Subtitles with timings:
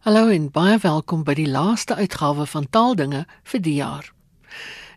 [0.00, 4.06] Hallo en baie welkom by die laaste uitgawe van Taaldinge vir die jaar.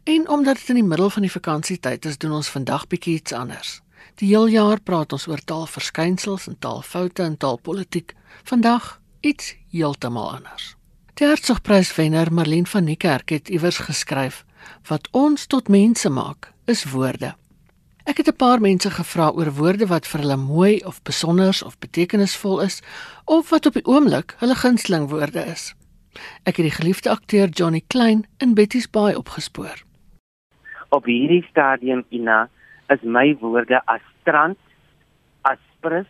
[0.07, 3.35] En omdat dit in die middel van die vakansietyd is, doen ons vandag bietjie iets
[3.35, 3.73] anders.
[4.23, 8.15] Die hele jaar praat ons oor taalverskynsels en taalfoute en taalpolitiek.
[8.47, 10.77] Vandag iets heeltemal anders.
[11.19, 14.45] Die Hertzogpryswenner Marlene van Niekerk het iewers geskryf:
[14.87, 17.35] "Wat ons tot mense maak, is woorde."
[18.03, 21.79] Ek het 'n paar mense gevra oor woorde wat vir hulle mooi of besonders of
[21.79, 22.83] betekenisvol is
[23.25, 25.73] of wat op die oomblik hulle gunsteling woorde is.
[26.43, 29.83] Ek het die geliefde akteur Johnny Klein in Betty's Bay opgespoor.
[30.89, 32.49] Op hierdie stadium Ina
[32.89, 34.57] is my woorde as strand,
[35.41, 36.07] aspres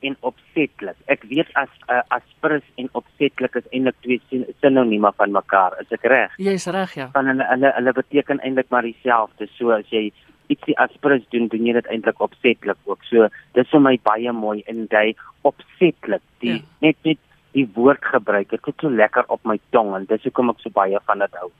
[0.00, 0.96] en opsetlik.
[1.06, 5.72] Ek weet as uh, aspres en opsetlik is eintlik twee sinonieme van mekaar.
[5.80, 6.30] Is ek reg?
[6.38, 7.10] Jy's reg, ja.
[7.12, 9.46] Van hulle hulle hulle beteken eintlik maar dieselfde.
[9.58, 10.12] So as jy
[10.52, 13.02] ietsie aspres doen, doen jy dit eintlik opsetlik ook.
[13.08, 15.12] So dis vir my baie mooi in jy
[15.48, 16.24] opsetlik.
[16.44, 16.62] Die ja.
[16.84, 17.20] net net
[17.52, 18.50] die woord gebruik.
[18.50, 21.38] Dit is so lekker op my tong en dis hoekom ek so baie van dit
[21.40, 21.50] hou.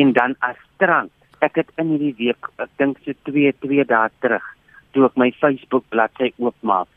[0.00, 1.12] En dan as strand.
[1.40, 4.44] Ek het in hierdie week, ek dink so 2 2 dae terug,
[4.92, 6.90] toe ek my Facebook bladsy oopmaak,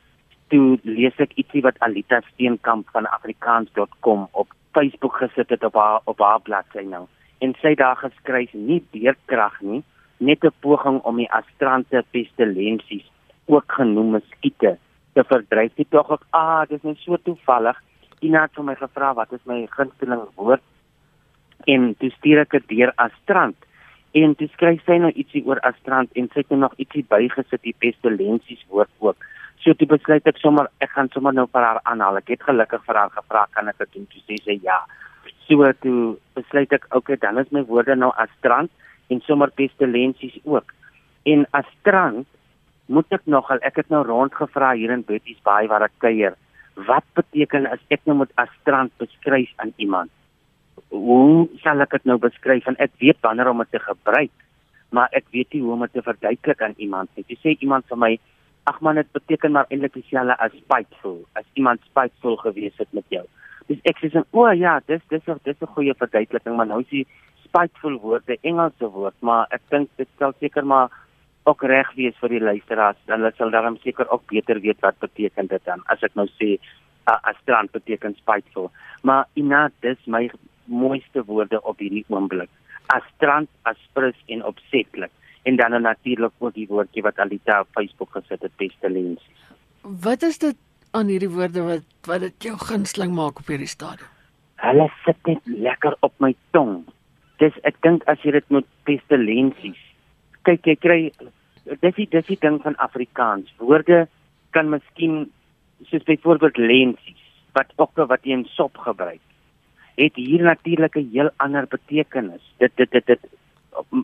[0.52, 6.04] toe lees ek ietsie wat Alita Steenkamp van afrikaans.com op Facebook gesit het op haar
[6.12, 7.06] op haar bladsy nou.
[7.40, 9.82] En sy daar geskryf nie deurkrag nie,
[10.26, 13.06] net 'n poging om die astrante pestilensies
[13.46, 14.78] ook genoem muskiete
[15.14, 15.74] te verdryf.
[15.76, 17.78] Dit tog ek ah, dis net so toevallig.
[18.22, 20.64] Ina het vir my gevra wat is my gunsteling woord
[21.68, 23.56] en toe stuur ek dit deur astrant
[24.14, 27.64] en toe skryf sy nou ietsie oor astrant en sy het nou nog ietsie bygesit
[27.64, 29.18] die pestilensies woord ook.
[29.64, 32.20] So toe besluit ek sommer ek gaan sommer nou vir haar aanhaal.
[32.20, 34.08] Ek het gelukkig vir haar gevra kan ek dit doen?
[34.12, 34.80] Toe sê sy ja.
[35.48, 38.72] So toe besluit ek okay, dan is my woorde nou astrant
[39.14, 40.74] en sommer pestilensies ook.
[41.30, 42.28] En as strand
[42.92, 46.36] moet ek nogal ek het nou rondgevra hier in Betty's Bay waar ek kuier.
[46.90, 50.12] Wat beteken as ek nou moet as strand beskryf aan iemand?
[50.90, 52.66] Hoe sal ek dit nou beskryf?
[52.70, 54.34] En ek weet wanneer om dit te gebruik,
[54.94, 57.26] maar ek weet nie hoe om dit te verduidelik aan iemand nie.
[57.30, 58.12] Jy sê iemand vir my,
[58.70, 63.06] ag man, dit beteken maar eintlik dieselfde as spiteful, as iemand spiteful gewees het met
[63.14, 63.24] jou.
[63.70, 67.08] Dis ek sê, "O ja, dis dis dis 'n goeie verduideliking, maar nou is
[67.54, 70.90] jy spiteful woorde, Engelse woord, maar ek dink dit sal seker maar
[71.46, 72.98] ook reg wees vir die luisteraars.
[73.06, 75.82] Dan hulle sal daarom seker ook beter weet wat beteken dit dan.
[75.88, 76.58] As ek nou sê
[77.08, 78.72] uh, as strand beteken spiteful.
[79.04, 80.30] Maar ina dis my
[80.66, 82.50] mooiste woorde op hierdie oomblik.
[82.88, 85.12] As strand, as prins en opsetlik.
[85.44, 89.44] En dan natuurlik ook die woordjie wat Alita op Facebook gesit het, pestilensies.
[89.82, 90.56] Wat is dit
[90.96, 94.08] aan hierdie woorde wat wat dit jou gunsteling maak op hierdie stadium?
[94.64, 96.86] Hulle sit net lekker op my tong
[97.44, 99.80] dis ek dink as jy dit met pestilensies.
[100.48, 101.02] Kyk jy kry
[101.66, 103.52] dis die dis die ding van Afrikaans.
[103.60, 104.08] Woorde
[104.56, 105.30] kan miskien
[105.90, 107.22] soos byvoorbeeld lensies
[107.58, 109.22] wat ook wat jy in sop gebruik
[109.96, 112.42] het hier natuurlik 'n heel ander betekenis.
[112.58, 113.20] Dit dit dit dit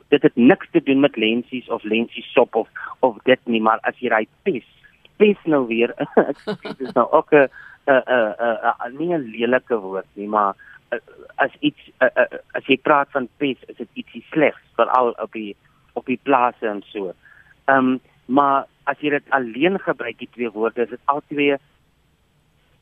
[0.08, 2.68] dit het niks te doen met lensies of lensies sop of
[3.00, 4.66] of dit nie maar as jy ry pes
[5.18, 5.94] pes nou weer
[6.64, 7.48] dit is nou ook 'n
[7.88, 8.34] 'n 'n
[8.86, 10.56] 'n nie 'n lelike woord nie maar
[11.36, 15.56] as iets as jy praat van pes is dit ietsie slegs veral op die
[15.94, 17.14] op die plase en so.
[17.66, 21.58] Ehm um, maar as jy dit alleen gebruik die twee woorde is dit albei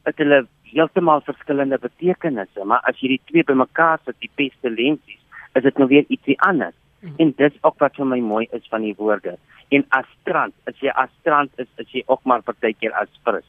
[0.08, 5.24] het hulle heeltemal verskillende betekenisse, maar as jy die twee bymekaar sit, die pestilensies,
[5.56, 6.76] is dit nou weer ietsie anders.
[7.02, 7.16] Mm.
[7.24, 9.36] En dis ook wat vir my mooi is van die woorde.
[9.76, 13.48] En astrant, as jy astrant is, is jy ook maar partykeer as fris.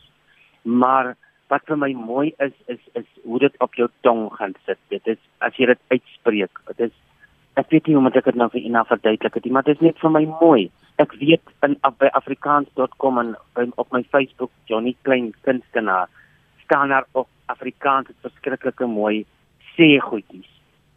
[0.62, 1.14] Maar
[1.48, 4.78] wat vir my mooi is is is hoe dit op jou tong gaan sit.
[4.92, 6.60] Dit is as jy dit uitspreek.
[6.72, 6.94] Dit is
[7.58, 9.98] ek weet nie hoe om dit nou vir Ina verduidelik het, maar dit is net
[9.98, 10.68] vir my mooi.
[11.02, 16.08] Ek weet in by afrikaans.com en by, op my Facebook Johnny Klein kunstenaar
[16.64, 19.24] staan daar op Afrikaans dit verskriklike mooi
[19.74, 20.48] sê goedjies.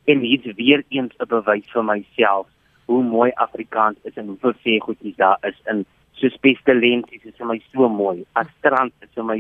[0.05, 2.47] En hier's weer eens 'n bewys vir myself
[2.85, 7.47] hoe mooi Afrikaans is en hoeveel sê goedjies daar is in so spesialenties is vir
[7.47, 8.25] my so mooi.
[8.33, 9.39] Astrand is vir my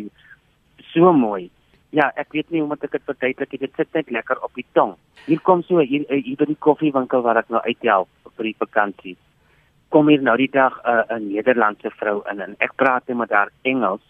[0.93, 1.49] so mooi.
[1.91, 3.57] Ja, ek weet nie hoe om dit te verduidelik.
[3.59, 4.95] Dit sit net lekker op die tong.
[5.25, 8.55] Hier kom so hier eh, hier by die koffiewinkel waar ek nou uithelp vir die
[8.63, 9.17] vakansie.
[9.91, 13.17] Kom hier nou die dag eh, 'n uh, Nederlandse vrou in en ek praat net
[13.17, 14.01] met haar Engels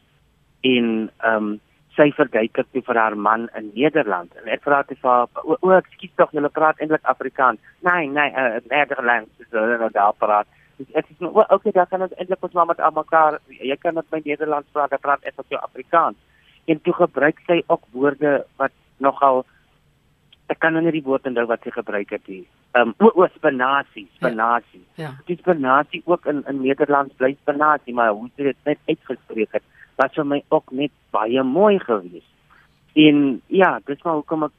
[0.62, 1.60] en ehm um,
[1.98, 5.58] sy verduidelik toe vir haar man in Nederland en ek vra dit vir haar o,
[5.60, 7.60] o ekskuus tog julle praat eintlik Afrikaans.
[7.82, 9.32] Nee, nee, uh, Nederlands.
[9.50, 10.48] So nou daar praat.
[10.94, 13.42] Ek sê nou, okay, dan kan ons eintlik ons maar met almekaar.
[13.50, 16.18] Jy kan met my Nederlands praat, ek praat ek ook jou Afrikaans
[16.66, 19.46] en toe gebruik sy ook woorde wat nogal
[20.52, 22.44] ek kan nou nie die woord onthou wat sy gebruik het nie.
[22.76, 24.84] Ehm um, o, spinasie, spinasie.
[24.96, 25.04] Ja.
[25.04, 25.12] ja.
[25.28, 29.64] Die spinasie ook in in Nederlands bly spinasie, maar hoe dit net uitgespreek het,
[29.96, 32.28] was vir my ook net baie mooi geweest.
[32.94, 34.58] En ja, dis maar hoekom ek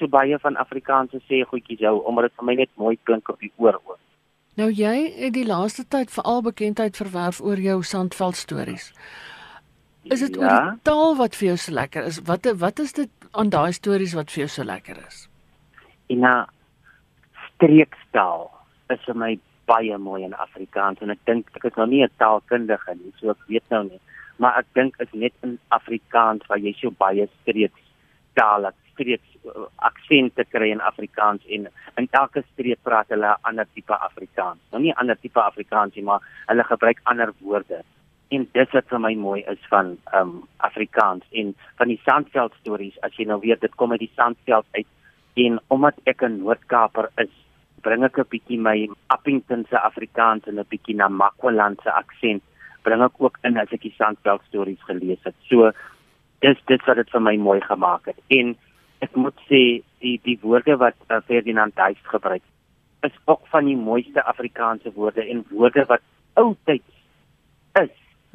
[0.00, 3.40] so baie van Afrikaanse sê goedjies hou omdat dit vir my net mooi klink op
[3.40, 3.98] die oor ook.
[4.60, 8.90] Nou jy het die laaste tyd veral bekendheid verwerf oor jou Sandveld stories.
[10.10, 10.40] Is dit ja?
[10.42, 12.20] oor die taal wat vir jou so lekker is?
[12.26, 15.28] Wat wat is dit aan daai stories wat vir jou so lekker is?
[16.10, 16.34] En na
[17.46, 18.48] streekstaal
[18.90, 19.30] is vir my
[19.70, 23.30] baie mooi in Afrikaans en ek dink ek is nou nie 'n taalkundige nie, so
[23.30, 24.00] ek weet nou nie,
[24.38, 27.86] maar ek dink is net in Afrikaans waar jy so baie streeks
[28.34, 33.42] taal het, streeks uh, aksente kry in Afrikaans en in elke streek praat hulle 'n
[33.42, 34.60] ander tipe Afrikaans.
[34.72, 37.84] Nou nie 'n ander tipe Afrikaans nie, maar hulle gebruik ander woorde.
[38.30, 42.98] En dis wat vir my mooi is van um Afrikaans en van die Sandveld stories,
[43.02, 44.86] as jy nou weet dit kom uit die Sandveld uit
[45.44, 47.32] en omdat ek 'n Noord-Kaaper is,
[47.82, 52.42] bring ek 'n bietjie my Appington se Afrikaans en 'n bietjie na Makwaland se aksent
[52.82, 55.34] bring ek ook in as ek die Sandveld stories gelees het.
[55.48, 55.72] So
[56.40, 58.20] dis dit wat dit vir my mooi gemaak het.
[58.28, 58.56] En
[59.04, 62.42] ek moet sê die die woorde wat uh, Ferdinand Duis gebruik
[63.02, 66.02] is ook van die mooiste Afrikaanse woorde en woorde wat
[66.34, 66.96] oudtyds
[67.80, 67.94] is.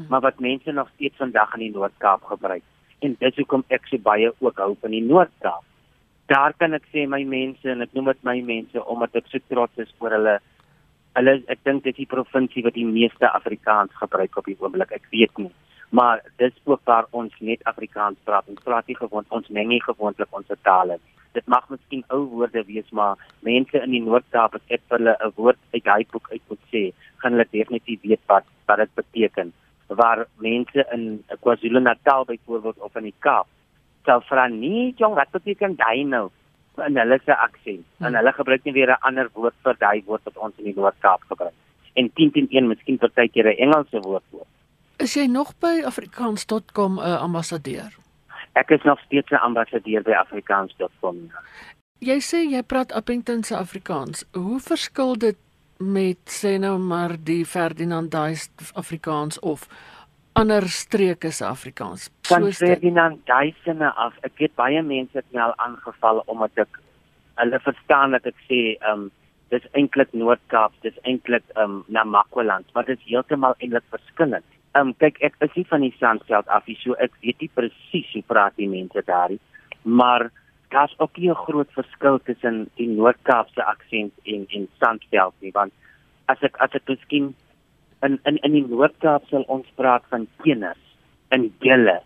[0.10, 2.64] Maar wat mense nog steeds vandag in die Noord-Kaap gebruik.
[3.00, 5.64] En dis hoekom ek so baie ook hou van die Noord-Kaap
[6.26, 9.42] daar kan ek sê my mense en ek noem dit my mense omdat ek so
[9.52, 10.36] trots is oor hulle.
[11.18, 14.92] Hulle ek dink dit is die provinsie wat die meeste Afrikaans gebruik op die oomblik.
[14.96, 15.52] Ek weet nie.
[15.96, 18.48] Maar dis ook waar ons net Afrikaans praat.
[18.52, 20.98] Ons praat nie gewoond ons meng nie gewoonlik ons tale.
[21.38, 25.34] Dit mag miskien ou woorde wees, maar mense in die Noord-Kaap as ek hulle 'n
[25.38, 26.84] woord uit daai boek uit moet sê,
[27.22, 29.54] gaan hulle definitief weet wat wat dit beteken.
[29.88, 33.48] Waar mense in KwaZulu-Natal byvoorbeeld of in die Kaap
[34.06, 36.30] sal vra nie jong wat beteken daai nou?
[36.86, 38.16] In hulle se aksent en hmm.
[38.16, 41.22] hulle gebruik nie weer 'n ander woord vir daai woord wat ons in die Noord-Kaap
[41.30, 41.54] gebruik
[41.94, 44.48] en 10 teen 1 miskien partykeer 'n Engelse woord ook.
[44.98, 47.92] Is jy nog by afrikaans.com 'n uh, ambassadeur?
[48.54, 51.32] Ek is nog steeds 'n ambassadeur by afrikaans.com
[52.06, 54.26] jy sê jy praat Appington se Afrikaans.
[54.34, 55.38] Hoe verskil dit
[55.78, 59.68] met sê nou maar die Ferdinand Duis Afrikaans of
[60.36, 62.10] ander streke se Afrikaans.
[62.28, 64.16] Van Ferdinand duisende af.
[64.28, 66.82] Ek weet baie mense het my al aangeval omdat ek
[67.40, 69.12] hulle verstaan dat ek sê ehm um,
[69.54, 74.48] dis eintlik Noord-Kaap, dis eintlik ehm um, na Makwaland, maar dit is heeltemal eintlik verskillend.
[74.74, 77.52] Ehm um, kyk ek is nie van die Sandveld af nie, so ek weet nie
[77.54, 79.40] presies hoe praat die mense daar nie.
[79.84, 80.32] Maar
[80.76, 85.72] daar's ook 'n groot verskil tussen die Noord-Kaapse aksent en en Sandveld nie, want
[86.26, 87.36] as ek as ek miskien
[88.06, 90.82] in in in die Noord-Kaap sal ons praat van kennis
[91.36, 92.00] in julle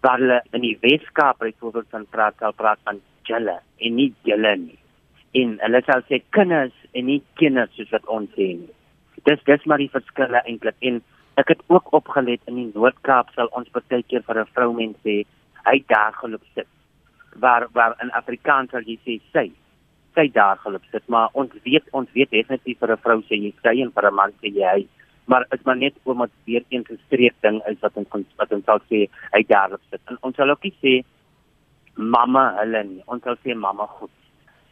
[0.00, 4.56] waar hulle in die Wes-Kaap byvoorbeeld van praat sal praat van julle en nie julle
[4.56, 4.78] nie.
[5.40, 8.74] En hulle sal sê kinders en nie kinders soos wat ons sê nie.
[9.28, 10.76] Dis dis maar die verskille eintlik.
[10.80, 11.02] En
[11.42, 14.96] ek het ook opgelet in die Noord-Kaap sal ons baie keer vir 'n vrou mens
[15.04, 15.24] sê
[15.66, 16.68] hy daar geloop sit
[17.40, 19.50] waar waar in Afrikaans sal jy sê sy
[20.14, 23.52] sy daar geloop sit maar ons weet ons weet definitief vir 'n vrou sê jy
[23.62, 24.88] sy en vir 'n man sê jy hy
[25.24, 28.80] maar is maar net omdat weer een gestreek ding is wat ons wat ons sal
[28.90, 30.00] sê hy daarop sit.
[30.08, 30.94] En ons sal ook nie sê
[31.94, 33.02] mamma hulle nie.
[33.06, 34.12] Ons sal sê mamma goed.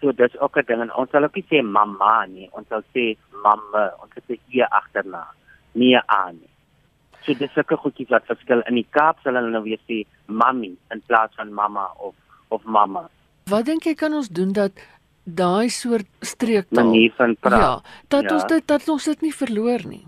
[0.00, 2.48] So dis ook 'n ding en ons sal ook nie sê mamma nie.
[2.52, 3.90] Ons sal sê mamma.
[4.02, 5.26] Ons sê hier agterna.
[5.74, 6.50] Nie aan nie.
[7.24, 8.62] So dis sulke goedjies wat verskil.
[8.66, 12.14] In die Kaap sal hulle nou weer sê mami in plaas van mamma of
[12.52, 13.08] of mamma.
[13.50, 14.78] Wat dink jy kan ons doen dat
[15.24, 17.60] daai soort streektaal manier van praat.
[17.60, 18.34] Ja, dat ja.
[18.34, 20.04] ons dit dat ons dit nie verloor nie.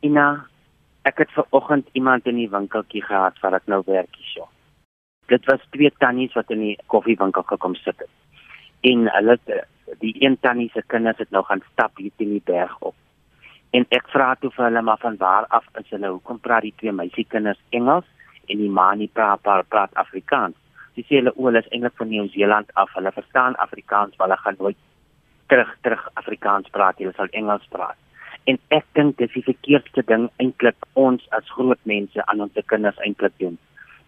[0.00, 0.46] Ina,
[1.04, 4.48] ek het ver oggend iemand in die winkeltjie gehad waar ek nou werk hierso.
[5.28, 8.12] Dit was twee tannies wat in die koffiewinkel gekom sit het.
[8.84, 9.38] En hulle
[10.00, 12.96] die een tannie se kinders het nou gaan stap hier teen die berg op.
[13.76, 16.12] En ek vra toe vir hulle maar van waar af is hulle?
[16.16, 18.06] Hoekom praat die twee meisiekinders Engels
[18.48, 20.56] en die ma nie praat praat, praat Afrikaans?
[20.94, 22.92] Sy sê hulle oor is eintlik van Nieu-Seeland af.
[22.94, 24.80] Hulle verstaan Afrikaans, maar hulle gaan nooit
[25.52, 26.98] terug terug Afrikaans praat.
[27.02, 27.98] Hulle sal Engels praat.
[28.50, 33.00] En ek dink dis die verkeerdste ding eintlik ons as groot mense aan ons kinders
[33.06, 33.56] eintlik doen.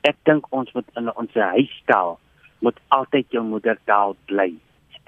[0.07, 2.19] Ek dink ons moet in ons huistaal
[2.65, 4.53] moet altyd jou moedertaal bly.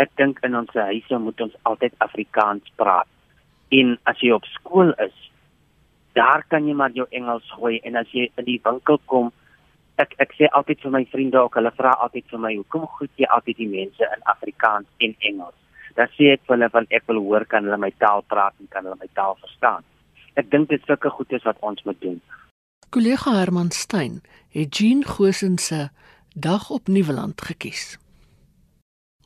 [0.02, 3.08] Ek dink in ons huise moet ons altyd Afrikaans praat.
[3.74, 5.14] En as jy op skool is,
[6.16, 9.32] daar kan jy maar jou Engels gooi en as jy in die winkel kom,
[10.02, 13.14] ek ek sê altyd vir my vriende ook, hulle vra altyd vir my, hoekom groet
[13.16, 15.58] jy altyd die mense in Afrikaans en Engels?
[15.98, 18.70] dan sê ek vir hulle van ek wil hoor kan hulle my taal praat en
[18.70, 19.86] kan hulle my taal verstaan.
[20.38, 22.20] Ek dink dit is sulke goedes wat ons moet doen.
[22.94, 24.20] Kollega Herman Stein
[24.54, 25.88] het Jean Gosen se
[26.34, 27.98] dag op Nieuweland gekies.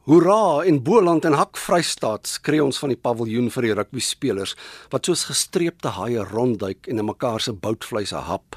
[0.09, 4.57] Hoera in Boland en Hak Vrystaat skree ons van die paviljoen vir die rugby spelers
[4.91, 8.57] wat soos gestreepte haie rondduik en in mekaar se boutvleise hap.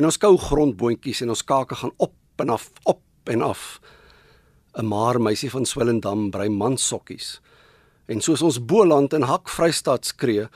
[0.00, 3.80] En ons kou grondboontjies en ons kake gaan op en af op en af.
[4.72, 7.40] 'n Maar meisie van Swellendam brei mansokkies.
[8.06, 10.48] En soos ons Boland en Hak Vrystaat skree,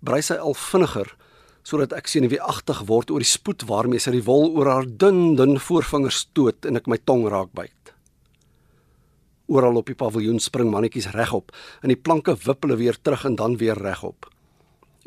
[0.00, 1.16] brei sy al vinniger
[1.62, 5.60] sodat ek senuweeagtig word oor die spoed waarmee sy die wol oor haar dun dun
[5.60, 7.92] voorvingers stoot en ek my tong raak byt.
[9.46, 11.52] Oral op die paviljoen spring mannetjies regop
[11.82, 14.26] en die planke wippel weer terug en dan weer regop.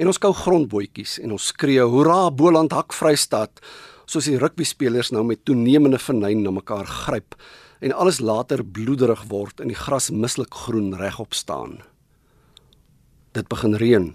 [0.01, 3.60] En ons kou grondbootjies en ons skree hoera Boland Hak Vrystaat
[4.10, 7.38] soos die rugbyspelers nou met toenemende vernyn na mekaar gryp
[7.86, 11.84] en alles later bloederig word en die gras mislik groen regop staan.
[13.38, 14.10] Dit begin reën.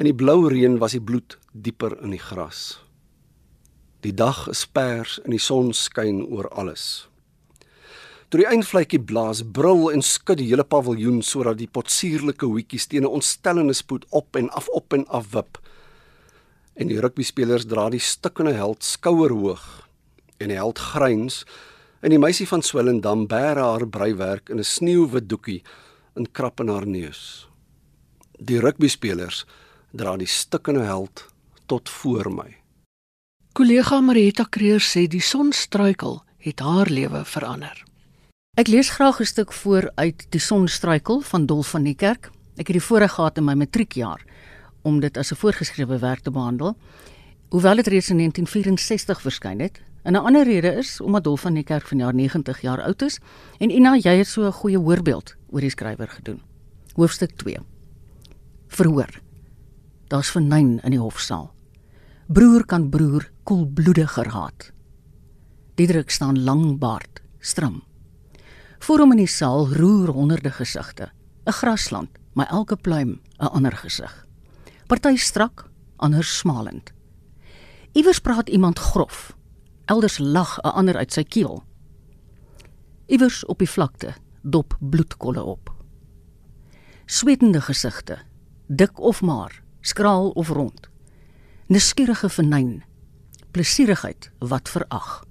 [0.00, 2.80] In die blou reën was die bloed dieper in die gras.
[4.00, 7.07] Die dag is pers en die son skyn oor alles.
[8.28, 13.04] Toe die eindvletjie blaas, brul en skud die hele paviljoen sodat die potsierlike hoetjies teen
[13.04, 15.58] 'n ontstellende spoed op en af op en af wip
[16.78, 19.64] en die rugbyspelers dra die stikkende held skouerhoog
[20.38, 21.42] en die held gryns
[22.00, 25.62] en die meisie van Swellendam bære haar breiwerk in 'n sneeuwwit doekie
[26.16, 27.48] in krap in haar neus.
[28.38, 29.44] Die rugbyspelers
[29.92, 31.26] dra die stikkende held
[31.66, 32.56] tot voor my.
[33.52, 37.87] Kollega Marita Kreer sê die son struikel het haar lewe verander.
[38.58, 42.30] Ek lees graag 'n stuk voor uit Die son struikel van Dolf van die Kerk.
[42.56, 44.24] Ek het die voorreg gehad in my matriekjaar
[44.82, 46.76] om dit as 'n voorgeskrewe werk te behandel.
[47.48, 51.54] Hoewel dit reeds in 1964 verskyn het, en 'n ander rede is omdat Dolf van
[51.54, 53.20] die Kerk vanjaar 90 jaar oud is
[53.58, 56.42] en Ina jy het so 'n goeie voorbeeld oor die skrywer gedoen.
[56.94, 57.56] Hoofstuk 2.
[58.66, 59.20] Verhoor.
[60.08, 61.54] Daar's vernyn in die hofsaal.
[62.26, 64.72] Broer kan broer koelbloediger haat.
[65.74, 67.87] Diedrik staan lang baard, stram.
[68.78, 71.10] Voor hom in die saal roer honderde gesigte,
[71.46, 74.28] 'n grasland, maar elke pluim 'n ander gesig
[74.88, 75.66] party strak,
[75.96, 76.92] ander smalend.
[77.92, 79.36] Iewers praat iemand grof,
[79.84, 81.62] elders lag 'n ander uit sy keel.
[83.06, 85.74] Iewers op die vlakte dop bloedkolle op.
[87.06, 88.18] Swetende gesigte,
[88.66, 90.88] dik of maar, skraal of rond.
[91.66, 92.84] Nuuskierige vernyn,
[93.50, 95.24] plesierigheid wat verag.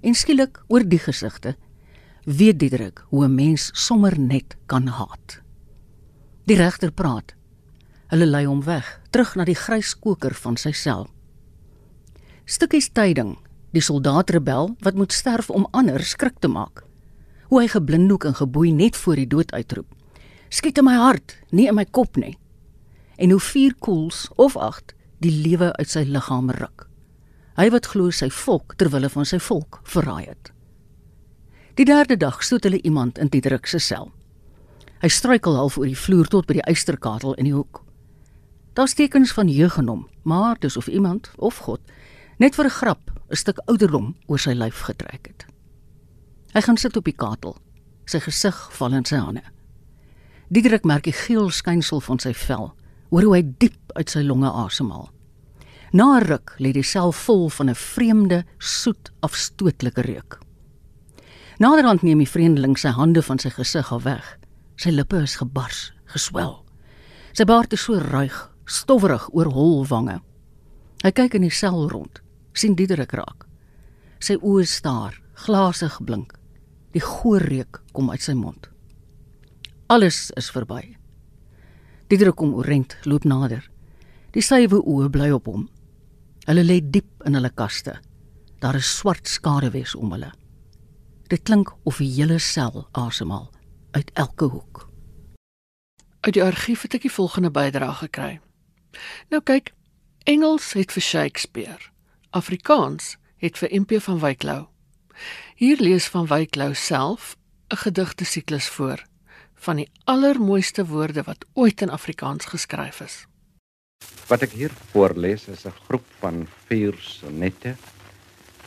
[0.00, 1.56] En skielik oor die gesigte
[2.24, 5.40] weet Diederik hoe 'n mens sommer net kan haat.
[6.44, 7.34] Die regter praat
[8.12, 11.06] Hulle lei hom weg, terug na die grys koker van sy sel.
[12.44, 13.38] Stukkies tyding,
[13.72, 16.84] die soldaat rebel wat moet sterf om ander skrik te maak.
[17.48, 19.88] Hoe hy geblinddoek en geboei net voor die dood uitroep.
[20.52, 22.36] Skiet in my hart, nie in my kop nie.
[23.16, 24.92] En hoe vier koels of agt
[25.24, 26.88] die lewe uit sy liggaam ruk.
[27.56, 30.52] Hy wat glo sy volk ter wille van sy volk verraai het.
[31.74, 34.10] Die derde dag stoot hulle iemand in die druk se sel.
[35.00, 37.80] Hy struikel half oor die vloer tot by die eysterkatel in die hoek.
[38.76, 41.80] Daar's tekens van jeug in hom, maar dis of iemand of God
[42.36, 45.46] net vir 'n grap 'n stuk ouderdom oor sy lyf getrek het.
[46.52, 47.56] Hy gaan sit op die katel,
[48.04, 49.42] sy gesig val in sy hande.
[50.50, 52.74] Diederik merk die geel skynsel van sy vel,
[53.10, 55.10] hoor hoe hy diep uit sy longe asemhaal.
[55.92, 60.41] Na 'n ruk lê die sel vol van 'n vreemde, soet, afstootlike reuk.
[61.62, 64.24] Naderhand neem die vreemdeling sy hande van sy gesig af weg.
[64.82, 66.56] Sy lippe is gebars, geswel.
[67.38, 68.34] Sy baard is so ruig,
[68.66, 70.16] stowwerig oor hol wange.
[71.04, 72.18] Hy kyk in die sel rond,
[72.58, 73.46] sien Diederik raak.
[74.18, 75.14] Sy oë staar,
[75.44, 76.34] glasig blink.
[76.96, 78.66] Die goor reuk kom uit sy mond.
[79.86, 80.96] Alles is verby.
[82.10, 83.62] Diederik kom oorent, loop nader.
[84.34, 85.68] Die sywe oë bly op hom.
[86.48, 88.00] Hulle lê diep in hulle kaste.
[88.58, 90.34] Daar is swart skaduwees om hulle.
[91.32, 93.46] Dit klink of die hele sel asemhaal
[93.96, 94.82] uit elke hoek.
[96.20, 98.32] Uit die argief het ek die volgende bydrae gekry.
[99.32, 99.70] Nou kyk,
[100.28, 101.88] Engels het vir Shakespeare.
[102.36, 104.66] Afrikaans het vir MP van Wyklou.
[105.56, 107.32] Hier lees van Wyklou self
[107.72, 109.00] 'n gedigte siklus voor
[109.56, 113.24] van die allermooiste woorde wat ooit in Afrikaans geskryf is.
[114.28, 117.76] Wat ek hier voorlees is 'n groep van vier sonnette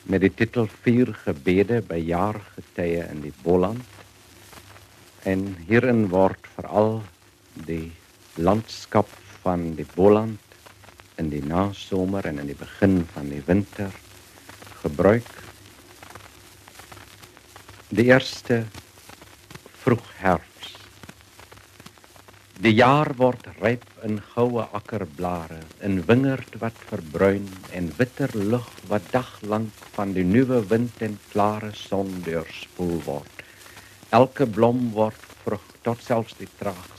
[0.06, 3.82] met die titel Vier gebede by jaargetye in die Boland.
[5.26, 7.00] En hierin word veral
[7.66, 7.90] die
[8.38, 9.10] landskap
[9.42, 10.42] van die Boland
[11.18, 13.94] in die nasomer en in die begin van die winter
[14.84, 15.30] gebruik.
[17.90, 18.66] Die eerste
[19.82, 20.55] vroeg herfs.
[22.64, 29.12] Die jaar word ryp in goue akkerblare, in wingerd wat verbruin en witter lug wat
[29.12, 33.44] daglank van die nuwe wind en klare son deurspoel word.
[34.10, 36.96] Elke blom word vrug tot selfs die traag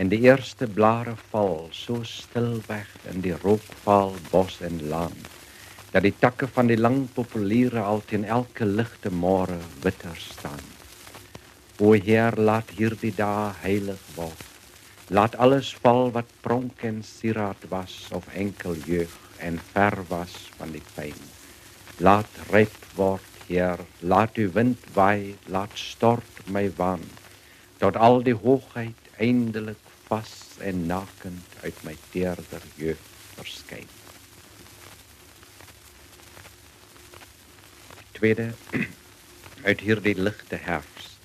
[0.00, 5.16] en die eerste blare val so stil weg in die rookvaal bos en laan
[5.90, 10.62] dat die takke van die lang populiere al teen elke ligte môre witter staan.
[11.82, 14.49] O Heer, laat hierdie dae heilig word.
[15.10, 19.10] Laat alles val wat pronk en sieraad was of enkel jeug
[19.42, 21.16] en ver was van die pyn.
[21.98, 27.02] Laat ryp word, Heer, laat u wind waai, laat stort my waan
[27.82, 33.02] tot al die hoogheid eindelik vas en nakend uit my teerder jeug
[33.34, 33.88] verskyn.
[38.14, 38.52] Tweede
[39.68, 41.16] uit hierdie ligte herfs.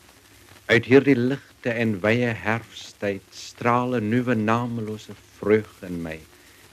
[0.66, 6.20] Uit hierdie ligte en wye herfsttyd straal 'n nuwe naamlose vreugde in my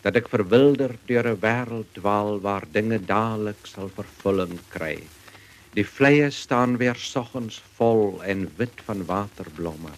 [0.02, 4.96] dat ek verwilder deur 'n wêreld dwaal waar dinge dadelik sal vervulling kry.
[5.74, 9.94] Die vleie staan weer soggens vol en wit van waterblomme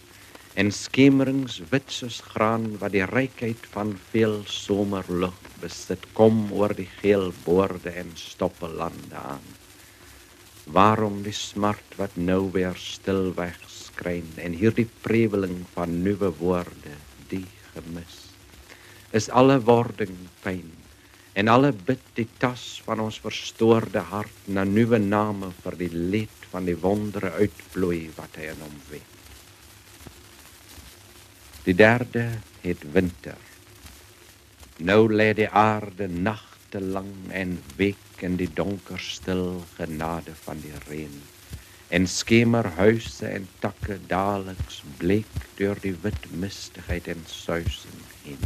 [0.55, 6.91] en skemerings wit soos graan wat die rykheid van veel somerlug besit kom oor die
[7.01, 9.49] geel boorde en stoppe lande aan.
[10.65, 13.59] Waarom die smart wat nou weer stilweg
[13.95, 16.99] skryn en hierdie preweling van nuwe woorde
[17.31, 18.25] die gemis
[19.15, 20.73] is alle wording pyn
[21.39, 26.49] en alle bid die tas van ons verstoorde hart na nuwe name vir die lied
[26.51, 29.13] van die wondere uitvloei wat hy in hom weet.
[31.67, 32.25] Die derde
[32.63, 33.39] het winter.
[34.87, 40.75] Nou lê die aarde nagte lang en week in die donker stil genade van die
[40.87, 41.23] reën
[41.89, 48.41] en skemerhuise en takke daliks bleek deur die wit mistigheid en suising heen.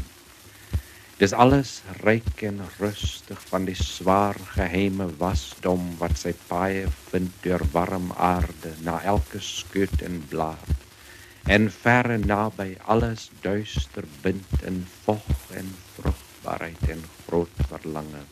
[1.19, 7.65] Dis alles ryk en rustig van die swaar geheime wasdom wat sy paaie vind deur
[7.73, 10.69] warm aarde na elke skuut en blaar.
[11.51, 15.27] En ver en naby alles duister bind in vog
[15.59, 18.23] en vrugbaarheid en groot verlange.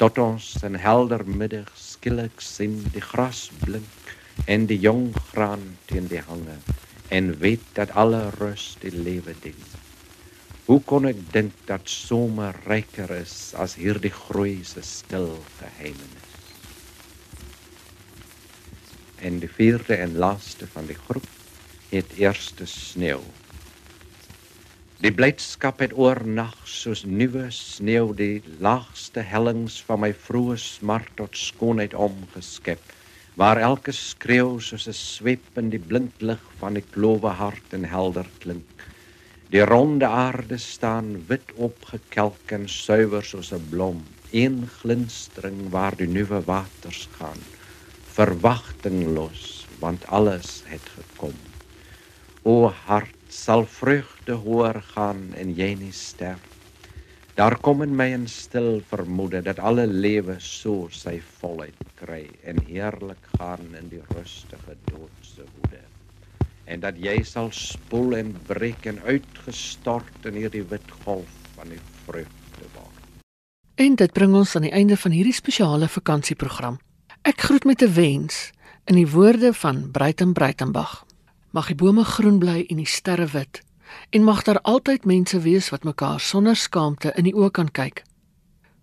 [0.00, 1.68] Tot ons in helder middag
[2.04, 4.10] skielik sien die gras blink
[4.44, 6.58] en die jong graan teen die hange
[7.08, 9.62] en weet dat alle rus die lewe dien.
[10.66, 15.30] Hoe kon ek dink dat somer ryker is as hierdie groei se stil
[15.62, 16.34] geheimenis?
[19.24, 21.30] En die vierde en laaste van die groep
[21.88, 23.24] het eerste sneeu.
[25.04, 31.34] Die blydskap het oornag soos nuwe sneeu die laagste hellings van my vroeë smart tot
[31.36, 32.80] skoonheid omgeskep,
[33.36, 37.84] waar elke skreeu soos 'n swep in die blink lig van die klowe hart en
[37.84, 38.86] helder klink.
[39.52, 44.00] Die ronde aarde staan wit opgekelk en suiwer soos 'n blom,
[44.32, 47.42] een glinstering waar die nuwe waters gaan.
[48.16, 51.36] Verwagtinglos, want alles het gekom.
[52.42, 56.42] O hart, sal vreugde hoor gaan en jy nie sterf.
[57.34, 62.62] Daar kom in my 'n stil vermoede dat alle lewe so sy volheid kry en
[62.66, 65.82] heerlik gaan in die rustige doodse hoede
[66.64, 71.80] en dat jy sal spoel en breek en uitgestort in hierdie wit golf van die
[72.06, 73.02] vreugde word.
[73.74, 76.78] En dit bring ons aan die einde van hierdie spesiale vakansieprogram.
[77.22, 78.52] Ek groet met 'n wens
[78.84, 81.03] in die woorde van Bruiten Bruitenbach.
[81.54, 83.60] Mag die bome groen bly en die sterre wit
[84.10, 88.02] en mag daar altyd mense wees wat mekaar sonder skaamte in die oë kan kyk.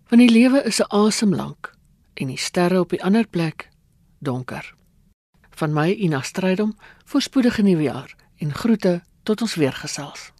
[0.08, 1.74] Want die lewe is 'n asem lank
[2.14, 3.68] en die sterre op die ander plek
[4.18, 4.74] donker
[5.50, 10.32] van my Ina Strydom voorspoedige nuwe jaar en groete tot ons weer gesels.